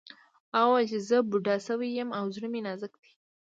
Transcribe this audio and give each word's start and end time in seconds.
هغه 0.53 0.67
وویل 0.69 0.87
چې 0.91 0.97
زه 1.09 1.17
بوډا 1.29 1.55
شوی 1.67 1.89
یم 1.99 2.09
او 2.19 2.23
زړه 2.35 2.47
مې 2.53 2.61
نازک 2.67 2.93
دی 3.01 3.11